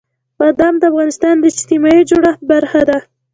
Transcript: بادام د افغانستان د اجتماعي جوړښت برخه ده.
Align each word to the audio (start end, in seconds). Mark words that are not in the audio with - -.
بادام 0.39 0.75
د 0.79 0.83
افغانستان 0.91 1.35
د 1.39 1.43
اجتماعي 1.51 2.01
جوړښت 2.09 2.41
برخه 2.51 2.81
ده. 2.89 2.97